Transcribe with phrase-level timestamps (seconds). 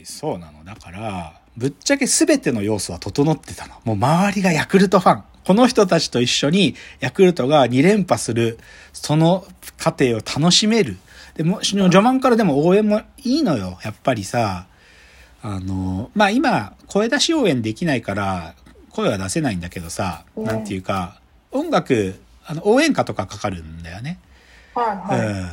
[0.00, 0.64] い、そうなの。
[0.64, 3.74] だから、ぶっちゃけ全ての要素は整ってたの。
[3.84, 5.24] もう周りがヤクルトファン。
[5.44, 8.58] この人たちと一緒にヤクルトが2連覇する、
[8.92, 9.46] その
[9.78, 10.96] 過程を楽しめる。
[11.34, 13.78] でも、序盤からでも応援もいいのよ。
[13.82, 14.66] やっぱりさ、
[15.42, 18.54] あの、まあ今、声出し応援できないから、
[18.90, 21.20] 声は出せないんだけどさ、うんなんていうか、
[21.50, 24.18] 音楽、あの、応援歌とかかかるんだよね。
[24.74, 25.28] はいはい。
[25.28, 25.48] うん。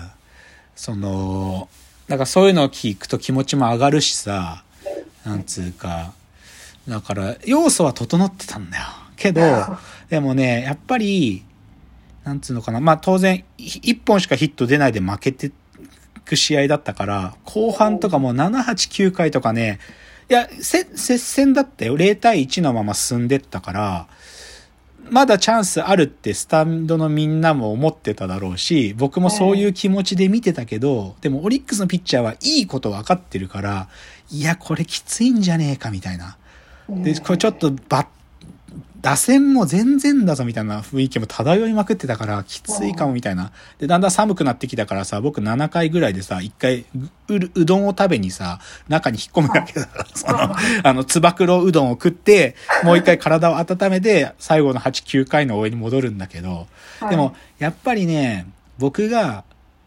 [0.76, 1.70] その、
[2.08, 4.64] だからそういうのを聞くと気持ちも上がるしさ、
[5.26, 6.14] なんつうか、
[6.88, 8.86] だから要素は整ってたんだよ。
[9.18, 9.42] けど、
[10.10, 11.44] でもね、やっぱり、
[12.24, 15.52] なんつうのかな、まあ当然、い一本しかヒット出ないで負けて
[16.24, 19.80] く試合だったから、後半とかもう7、8、9回とかね、
[20.30, 21.96] いや、せ接戦だったよ。
[21.96, 24.08] 0対1のまま進んでったから、
[25.10, 33.90] まだチャンスあるってスタンドのみんなも思ってただろうし、僕もそういう気持ちで見てたけど、でもオリックスのピッチャーはいいこと分かってるから、
[34.32, 36.38] いや、これきついんじゃねえかみたいな。
[36.90, 38.08] で、これちょっとバッ、
[39.08, 43.54] 打線も全然だぞみたいな雰囲気も漂いまくってたから、きついかもみたいな。
[43.80, 46.80] で、だんだん寒くなってきたからさ、僕7回ぐらいでさ、1回
[47.30, 56.68] う、うどんを食べにさ、中に引っ込むわけだから、その、あの、つば九郎うどんを食って、もう一回体を温めて、最後の8、9回の応援に戻るんだけど、
[57.00, 58.46] はいでも、やっぱりね、
[58.78, 59.46] 僕が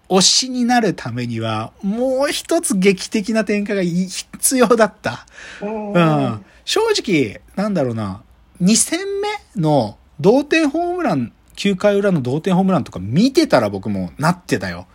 [0.08, 5.26] 推しになるためには、もう一つ劇的な展開が必要だった。
[5.60, 5.92] うん。
[5.92, 6.44] うん。
[6.64, 8.22] 正直、なんだろうな、
[8.60, 14.86] 2戦目の同点ホームラン、9回裏の同点ホームランとか見てたら僕もなってたよ。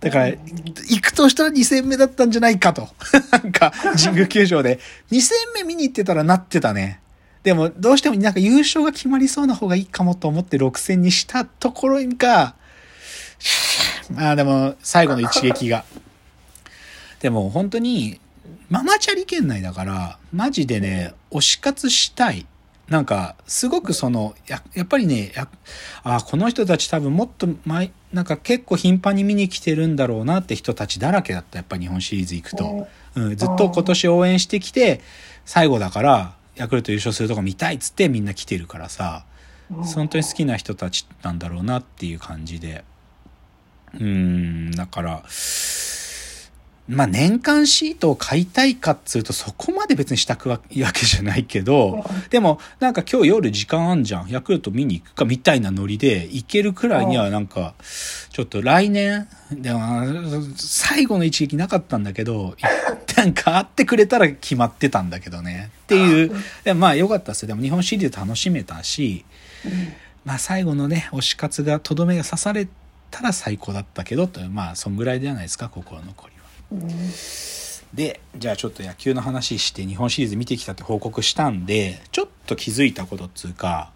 [0.00, 2.88] だから、行くとしたら2戦目だったんじゃないかと。
[3.32, 4.78] なんか、神宮球場で。
[5.10, 7.00] 2戦目見に行ってたらなってたね。
[7.42, 12.54] でも、どうしてもなんか優勝が決まりそうな方がいいかもと思って6戦にしたところが、
[14.10, 15.84] まあでも、最後の一撃が。
[17.20, 18.20] でも本当に、
[18.68, 22.46] ママチャリ圏内だから、マジでね、推し活したい。
[22.88, 25.48] なんか、すごくその、ややっぱりね、や
[26.02, 31.58] あこの人たち多分もっと前、なんか結構頻繁に見に来てるんだろうなって人たちだらけだった。
[31.58, 32.86] やっぱ日本シリーズ行くと。
[33.14, 35.00] うん、ずっと今年応援してきて、
[35.46, 39.24] 最後だから、ヤクルト優勝するとこ見たいっつってみんな来てるからさ、
[39.70, 42.84] 本当に好きな人たちなんだろうなっていう感じで。
[43.94, 45.22] うーん、だから、
[46.86, 54.28] まあ年間シートを買いたいかっつうとそこまで別にしたくわけじゃないけど、でもなんか今日夜時間あんじゃん。
[54.28, 57.74] ヤクルト見に行くかみたいなノリで行けるくらいにはなんか、
[58.30, 60.04] ちょっと来年、でも
[60.56, 62.54] 最後の一撃なかったんだけど、
[63.16, 65.70] なんか会ってくれたら決まってたんだけどね。
[65.84, 66.32] っていう、
[66.64, 67.48] でもまあ良かったっすよ。
[67.48, 69.24] でも日本シリーズ楽しめたし、
[70.24, 72.68] まあ最後のね、推し活が、とどめが刺され
[73.10, 76.33] たら最高だったけど、とまあそんぐらいじゃないですか、心残りは。
[77.94, 83.92] で、じゃあちょっと野球の話して日本シリーズ見てきたって報告したんで、ちょっと気づいたことっつうか、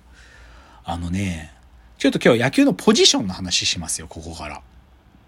[0.84, 1.52] あのね、
[1.98, 4.62] ちょっと今日野球のポジションの話しますよ、ここから。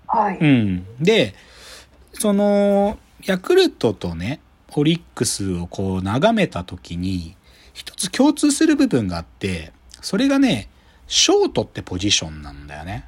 [0.06, 0.38] はい。
[0.38, 0.86] うん。
[1.00, 1.34] で、
[2.12, 4.40] その、ヤクルトとね、
[4.74, 7.36] オリックスをこう眺めたときに、
[7.72, 10.68] 一つ共通する部分があって、それがね、
[11.08, 13.04] ショートってポジションなんだよね。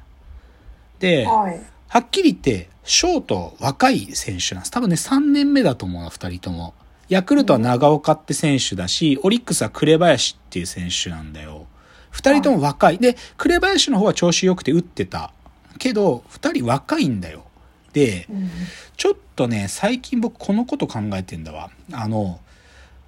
[0.99, 1.61] で、はい。
[1.93, 4.71] はっきり言って、ショート若い選手なんです。
[4.71, 6.73] 多分ね、3年目だと思うの、2人とも。
[7.07, 11.67] ヤクルトは長岡って選手だし、オリックスは紅林っていう選手なんだよ。
[12.11, 12.97] 2人とも若い。
[12.97, 15.33] で、紅林の方は調子良くて打ってた。
[15.77, 17.45] けど、2人若いんだよ。
[17.93, 18.49] で、うん
[18.97, 21.69] ちょっとね、最近僕このこと考えてんだわ。
[21.91, 22.39] あの、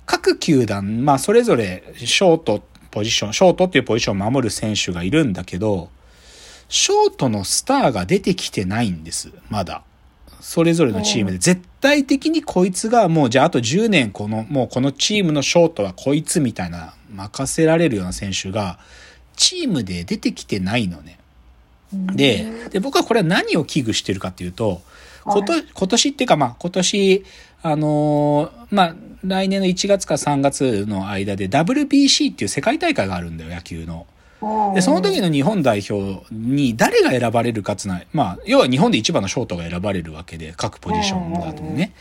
[0.06, 5.90] 各球団、まあそれぞれショートポジション、ショートっていうポジションを守る選手がいるんだけど、
[6.70, 9.84] ショートのスターが出てきてないんです、まだ。
[10.42, 11.38] それぞれのチームで。
[11.38, 18.80] 絶対的にこいつがもうじゃああと10年この、もうこのチームのショートはこいつみたいな任せられるような選手が、
[19.36, 21.20] チームで出てきてないのね。
[21.92, 24.81] で、で、僕はこれは何を危惧してるかっていうと、
[25.24, 27.25] こと、今年っていうかまあ今年、
[27.64, 34.06] あのーまあ来年の1月か3月の間で WBC っていう世界大会があるんだよ、野球の。
[34.74, 38.07] で、その時の日本代表に誰が選ばれるかつない。
[38.13, 41.94] まあ、要は日本で一番のショートが選ばれるわけで、各ポジションだとね。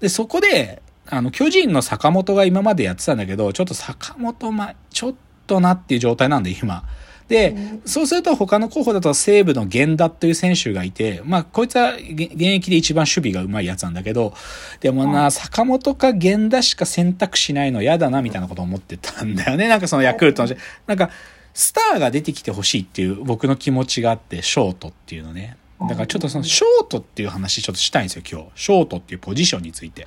[0.00, 5.14] で、そこで、あの、巨人の坂本が今までやってたんだけど、ちょっと坂本、ま、ちょっ
[5.46, 6.84] となっていう状態なんで、今。
[7.28, 12.02] で、そうすると他の候補だと西武の源田っていう選手がいて、まあ、こいつは現
[12.32, 14.32] 現役で一番守備が上手いやつなんだけど、
[14.80, 19.66] でもな、坂本か源田しか選択しないの嫌だな、みたいなことを思ってたんだよね。
[19.66, 20.54] なんかそのヤクルトの、
[20.86, 21.10] なんか、
[21.58, 25.56] スターが出てきてほしいっていう僕の気持ちがあって、ショートっていうのね。
[25.80, 28.62] だからちょっとそのショートっていう話ちょっとしたいんですよ、今日。
[28.62, 30.06] ショートっていうポジションについて。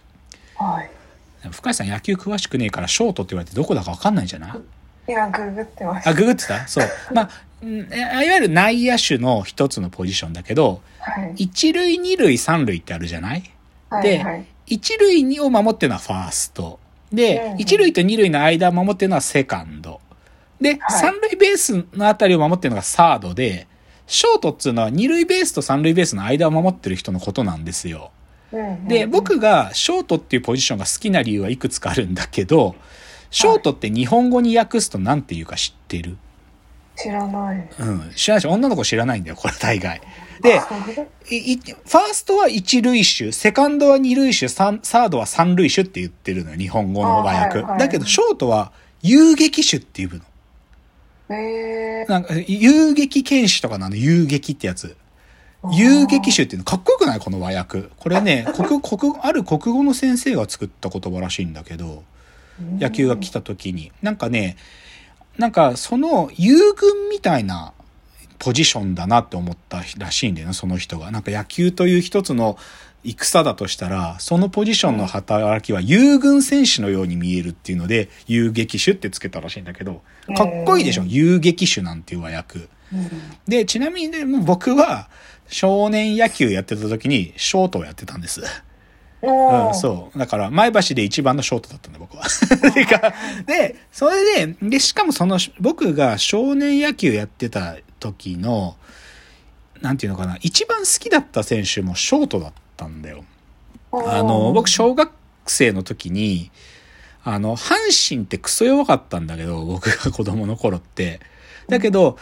[0.56, 0.90] はい。
[1.51, 5.12] 深井さん野球詳しくねえからショートって言われてどこだかわかんないんじゃない？
[5.12, 6.13] 今、ググってましあ、た。
[6.13, 6.68] ググってた？
[6.68, 6.88] そう。
[7.16, 7.30] ま
[7.62, 11.34] あ、んいわゆる内野手の一つのポジションだけど、はい。
[11.38, 13.44] 一塁、二塁、三塁ってあるじゃない？
[13.90, 14.04] はい。
[14.04, 14.45] ではい。
[14.68, 16.80] 一塁を守ってるのはファースト。
[17.12, 20.00] でう、ん一塁と二塁の間を守ってるのはセカンド。
[20.61, 23.67] で、はい三塁ベースのあたりを守ってるのがサードで、
[24.07, 28.11] ショートっつうのは二塁ベースと三塁ベースの間を守ってる人のことなんですよ。
[28.51, 32.75] うんで、、僕がショートっていうポジションが好きな理由はいくつかあるんだけど、
[33.29, 36.17] ショートって日本語に訳すと何て言うか知ってる？
[36.95, 37.69] 知らない。
[37.79, 38.11] うん。
[38.15, 40.01] 知らないし、女の子知らないんだよ、これ大概。
[40.41, 40.59] で、
[41.29, 47.59] いいファーストは一塁手、セカンドは二塁手、サードは三塁手って言ってるのよ、日本語の和訳。
[47.59, 48.71] あはいはいだけど、ショートは
[49.03, 50.21] 遊撃手っていうの。
[51.30, 54.96] えー、なんか、遊撃剣士とかなの、遊撃ってやつ。
[55.74, 57.20] 遊撃手っていうのかっこよくない？
[57.20, 57.84] この和訳。
[57.98, 62.04] これね、 国、国、ある国語の先生が作った言葉らしいんだけど、
[62.80, 63.92] 野球が来た時に。
[64.02, 64.56] なんかね、
[65.38, 67.74] なんかその遊軍みたいな
[68.39, 71.12] ポジションだなって思ったらしいんだよね、その人が。
[71.12, 72.57] なんか野球という一つの
[73.03, 80.01] 戦だとしたら、そのポジションの働きは遊軍選手のように見えるっていうので、遊撃手ってつけたらしいんだけど、
[80.36, 82.59] かっこいいでしょ、遊撃手なんていう和訳。
[82.59, 82.68] うん
[83.47, 85.09] で、ちなみにね、僕は
[85.47, 88.42] 少年野球やってた時にショートをやってたんです。
[89.21, 89.74] うん、う。
[89.74, 90.18] そう。
[90.18, 92.24] だから、前橋で一番のショートだったんだ、僕は。
[92.74, 93.13] て か
[93.45, 98.75] で、それで、で、しかもその、僕が少年野球やってた時の、
[99.81, 103.24] なんていうのかな、一番好きだった選手もショートだったんだよ。
[103.92, 105.12] あの、僕、小学
[105.46, 106.51] 生の時に、
[107.24, 107.75] あの、阪
[108.07, 111.19] 神ってクソ弱かったんだけど、僕が 子供の頃って。
[111.68, 112.18] だけど、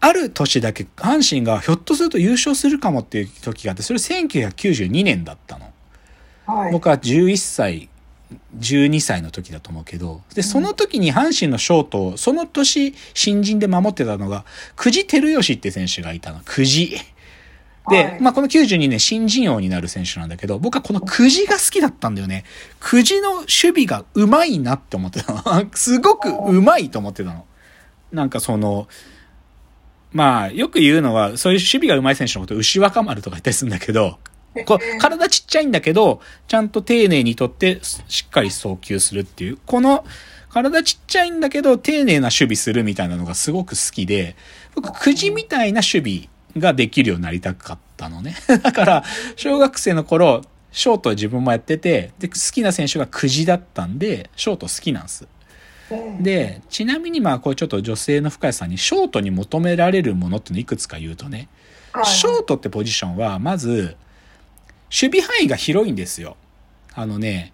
[0.00, 5.72] ある年だけ阪神がひょっとすると優勝するかもっていう時があって、それ1992年だったの。
[6.46, 7.88] はい、僕は11歳、
[8.58, 14.44] 12歳の時だと思うけど、で、その時に阪神のショートを、その年新人で守ってたのが、
[14.76, 16.40] 久慈照義って選手がいたの。
[16.40, 16.96] 久慈。
[17.88, 22.44] で、はいまあこの92年新人王になる選手なんだけど、僕はこの久慈が好きだったんだよね。
[22.80, 25.66] 久慈の守備がうまいなって思ってたの。
[25.74, 27.44] すごくうまいと思ってたの。
[28.12, 28.88] なんかその、
[30.12, 34.18] まあよく言うのは、そういう守備がうまい選手のことを牛若丸とか言ったりするんだけど、
[34.66, 40.04] こう体ちっちゃいんだけど、ちゃんと丁寧にとってしっかり送球するっていう、この
[40.52, 44.36] 体ちっちゃいんだけど丁寧な守備するみたいなのがすごく好きで、
[44.74, 48.34] 僕、くじみたいな守備ができるようになりたかったのね。
[48.62, 49.04] だから、
[49.36, 55.26] 小学生の頃、ショートは自分もやってて、で、好きな選手がくじだったんで、ショート好きなんです。
[55.90, 61.48] うん、で、ちなみにまあ、これちょっと女性の深谷さんに、ショートに求められるものっていうのいくつか言うとね、
[61.92, 63.96] はいショートってポジションは、まず、
[64.92, 66.36] 守備範囲が広いんですよ。
[66.94, 67.52] あのね、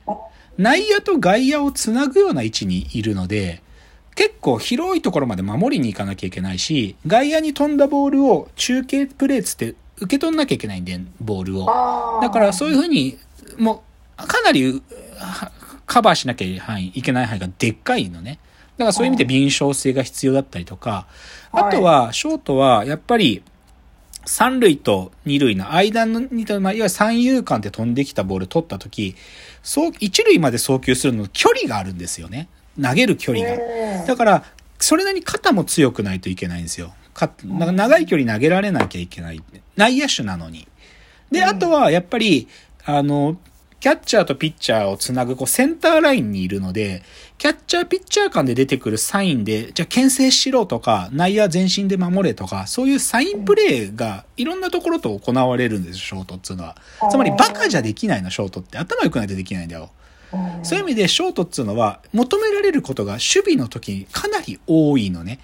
[0.56, 3.62] 内野と外野をつなぐような位置にいるので、
[4.16, 12.20] 結構広いところまで守りに行かなきゃいけないし、外野に飛んだボールを中継プレーつって受け取んなきゃいけないんで、ボールを。
[12.20, 13.16] だからそういうふうに、
[13.56, 13.84] も
[14.20, 14.82] う、かなり
[15.86, 18.40] カバーしなきゃいけない範囲いけない範囲がでっかいのね。
[18.76, 21.06] だからそういう意味で敏捷性が必要だったりとか、
[21.52, 23.42] あはいとは、ショートは、やっぱり、
[24.28, 29.16] 三塁と二塁の間の、にまあ、いわゆる三遊間で飛んできたボール取ったとき、
[29.62, 32.46] そう、一塁まで送球するの距離があるんですよね。
[32.80, 33.54] 投げる距離が。
[33.54, 34.44] うんだから、
[34.78, 36.92] それなりに肩も強くないといけないんですよ。
[37.14, 39.42] か長い距離投げられなきゃいけない。
[39.76, 40.68] 内野手なのに。
[41.32, 42.48] で、あとは、やっぱり、
[42.84, 43.38] あの、
[43.80, 47.02] キャッチャーとピッチャーをつなぐ、こう、センターラインにいるので、
[47.38, 56.76] キャッチャー、ピッチャー間で出てくるサインで、じゃあ、牽制しろとか、内野全身で守れとか、そういうサインプレーが、いろんなところと行われるんですよ、ショートっていうのは。
[57.08, 58.78] つまり、バカじゃできないの、ショートって。
[58.78, 59.90] 頭良くないとできないんだよ。
[60.32, 65.38] うんそういう意味で、ショートっていうのは、求められることが守備の時にかなり多いのね。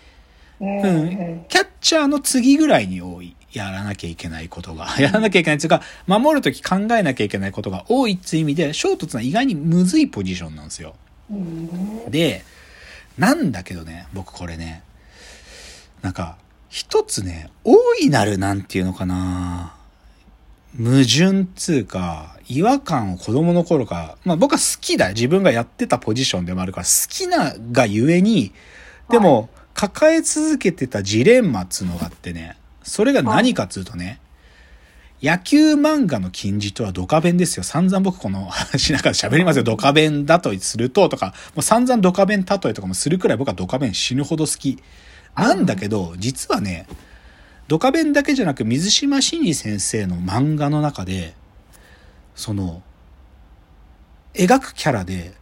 [0.61, 1.45] うん。
[1.49, 3.35] キャッチャーの次ぐらいに多い。
[3.54, 4.88] やらなきゃいけないことが。
[5.00, 10.94] やらなきゃいけないっていうか、守るとき考えなきゃいけないことが多いっていう意味で、ショートってのは意外にむずいポジションなんですよ。
[11.30, 12.44] うんで、
[13.16, 14.82] なんだけどね、僕これね、
[16.02, 16.37] なんか、
[16.68, 19.75] 一つね、大いなるなんていうのかな
[20.76, 25.11] 矛盾つうか、違和感を子供の頃から、まあ僕は好きだ。
[25.11, 28.52] 自分がやってたポジションでもあるから、好きながゆえに、
[29.08, 34.21] でも、抱え続けてたジレンマっつうのがあってね、それが何かっつうとね、
[35.23, 37.62] 野球漫画の金字とはドカベンですよ。
[37.62, 39.64] 散々僕この話なんか喋りますよ。
[39.64, 44.79] ドカベンだとするととか、もう散々ドカベン例えとかもするくらい僕はドカベン死ぬほど好き。
[45.35, 46.87] なんだけど、実はね、
[47.69, 51.35] ドカベンだけじゃなく水島新司先生の漫画の中で、
[52.35, 52.83] その、
[54.35, 55.35] 描くキャラで、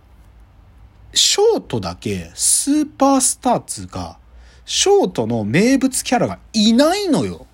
[1.15, 4.19] ショートだけスーパースターツが、
[4.65, 7.47] ショートの名物キャラがいないのよ。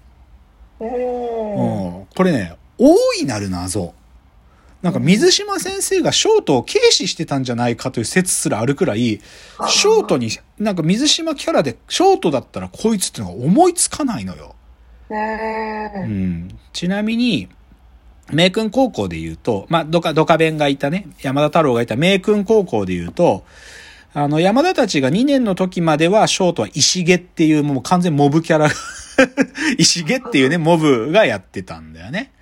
[0.80, 0.88] うん。
[0.88, 2.06] うん。
[2.14, 3.94] これね、大いなる謎。
[4.82, 9.20] なんか水島先生がショートを軽視してたんじゃないかという説すらあるくらい、
[9.68, 14.54] ショートに、なんか水島キャラでショートだったらこいつってのが思いつかないのよ。
[15.10, 16.58] うねん。
[16.72, 17.48] ちなみに、
[18.30, 23.44] 名君高校で言うと、まあ、ドカ、ドカ弁がいたね、山田太郎がいた名君高校で言うと、
[24.18, 28.68] あの、山田たちが2年の時までは、ショートは石毛っていう、もう完全モブキャラ、
[29.78, 32.32] 石毛っていうね、モブがやってたんだよね。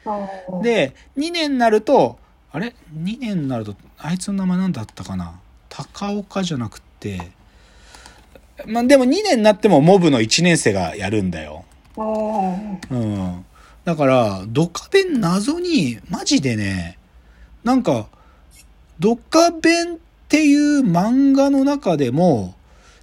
[0.51, 0.63] うん。
[0.63, 2.19] で、2年になると、
[2.51, 5.39] あれ ?2 年になると、あいつの名前なんだったかな？
[5.69, 7.21] 高岡じゃなくって、
[8.65, 11.67] まあ、でも2年になってもモブの1年生がやるんだよ。
[11.99, 12.81] うん。
[12.89, 13.45] うん。
[13.85, 16.99] だから、ドカベン謎に、マジでね、
[17.65, 18.07] なんか、
[18.99, 22.57] ドカベンっていう漫画の中でも、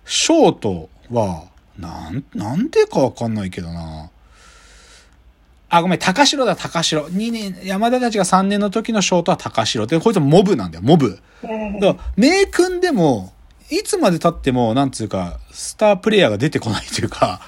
[0.06, 1.46] ショートは、
[1.80, 4.10] なん、なんでかわかんないけどな。
[5.70, 7.08] あ、ごめん、高城だ、高城。
[7.08, 9.88] 2年、山田たちが3年の時のショートは高城。
[9.88, 11.18] で、こいつはモブなんだよ、モブ。
[11.44, 11.80] うん。
[11.80, 13.32] だから、名君でも、
[13.70, 17.40] いつまで経っても、なんつうか、スタープレイヤーが出てこないというか、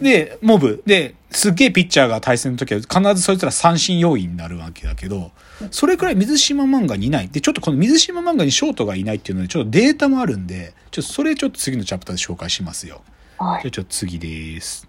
[0.00, 0.82] で、モブ。
[0.86, 5.32] で、すっげえピッチャーが対戦の時は必ずそいつら三振要員になるわけだけど、
[5.70, 7.28] それくらい水島漫画にいない。
[7.28, 13.02] で、ちょっとこの水島漫画にショートがいないっていうので、ちょっとデータもあるんで、ちょっとそれちょっと次のチャプターで紹介しますよ。
[13.36, 14.86] はいじゃあちょっと次です。